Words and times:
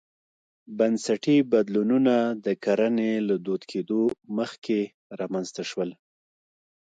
بنسټي 0.77 1.37
بدلونونه 1.51 2.15
د 2.45 2.47
کرنې 2.63 3.11
له 3.27 3.35
دود 3.45 3.61
کېدو 3.71 4.01
مخکې 4.37 4.79
رامنځته 5.19 5.63
شول. 5.69 5.89